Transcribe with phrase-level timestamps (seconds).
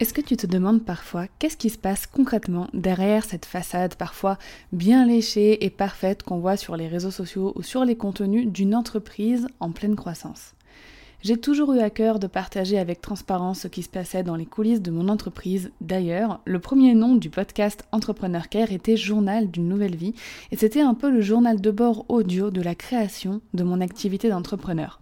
[0.00, 4.38] Est-ce que tu te demandes parfois qu'est-ce qui se passe concrètement derrière cette façade parfois
[4.72, 8.74] bien léchée et parfaite qu'on voit sur les réseaux sociaux ou sur les contenus d'une
[8.74, 10.54] entreprise en pleine croissance?
[11.22, 14.46] J'ai toujours eu à cœur de partager avec transparence ce qui se passait dans les
[14.46, 15.70] coulisses de mon entreprise.
[15.82, 20.14] D'ailleurs, le premier nom du podcast Entrepreneur Care était Journal d'une nouvelle vie
[20.50, 24.30] et c'était un peu le journal de bord audio de la création de mon activité
[24.30, 24.98] d'entrepreneur.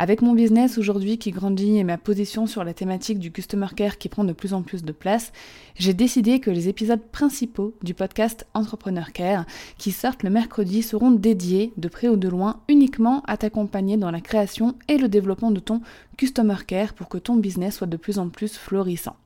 [0.00, 3.98] Avec mon business aujourd'hui qui grandit et ma position sur la thématique du customer care
[3.98, 5.32] qui prend de plus en plus de place,
[5.74, 9.44] j'ai décidé que les épisodes principaux du podcast Entrepreneur Care
[9.76, 14.12] qui sortent le mercredi seront dédiés de près ou de loin uniquement à t'accompagner dans
[14.12, 15.80] la création et le développement de ton
[16.16, 19.16] customer care pour que ton business soit de plus en plus florissant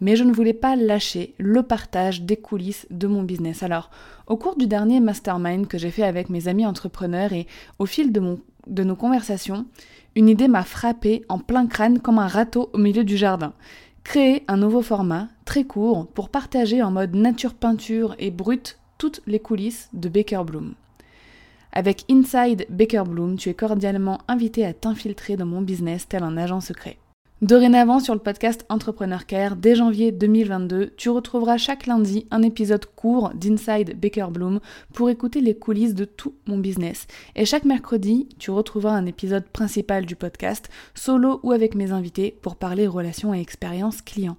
[0.00, 3.62] mais je ne voulais pas lâcher le partage des coulisses de mon business.
[3.62, 3.90] Alors,
[4.26, 7.46] au cours du dernier mastermind que j'ai fait avec mes amis entrepreneurs et
[7.78, 9.66] au fil de mon de nos conversations,
[10.16, 13.52] une idée m'a frappé en plein crâne comme un râteau au milieu du jardin.
[14.04, 19.20] Créer un nouveau format, très court, pour partager en mode nature peinture et brut toutes
[19.26, 20.74] les coulisses de Baker Bloom.
[21.72, 26.36] Avec Inside Baker Bloom, tu es cordialement invité à t'infiltrer dans mon business tel un
[26.36, 26.98] agent secret.
[27.44, 32.86] Dorénavant sur le podcast Entrepreneur Care, dès janvier 2022, tu retrouveras chaque lundi un épisode
[32.86, 34.60] court d'Inside Baker Bloom
[34.94, 37.06] pour écouter les coulisses de tout mon business.
[37.36, 42.34] Et chaque mercredi, tu retrouveras un épisode principal du podcast, solo ou avec mes invités,
[42.40, 44.38] pour parler relations et expériences clients.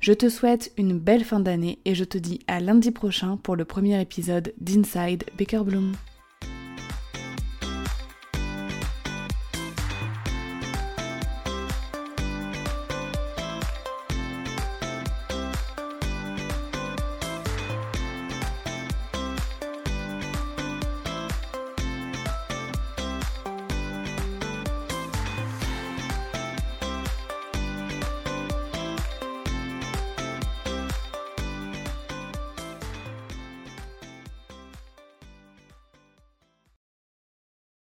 [0.00, 3.54] Je te souhaite une belle fin d'année et je te dis à lundi prochain pour
[3.54, 5.92] le premier épisode d'Inside Baker Bloom.